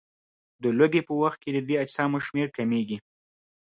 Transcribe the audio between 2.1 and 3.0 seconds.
شمېر کمیږي.